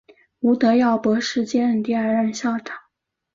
[0.39, 2.75] 吴德耀博士接任第二任校长。